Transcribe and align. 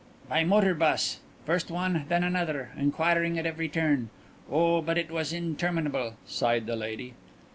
"By 0.27 0.43
motor 0.43 0.73
bus 0.73 1.19
first 1.45 1.69
one 1.69 2.05
then 2.09 2.23
another, 2.23 2.71
inquiring 2.75 3.37
at 3.37 3.45
every 3.45 3.69
turning. 3.69 4.09
Oh, 4.49 4.81
but 4.81 4.97
it 4.97 5.11
was 5.11 5.31
interminable," 5.31 6.15
sighed 6.25 6.65
the 6.65 6.75
lady. 6.75 7.13